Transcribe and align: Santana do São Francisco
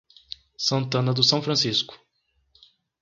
Santana 0.57 1.13
do 1.13 1.21
São 1.23 1.43
Francisco 1.43 1.95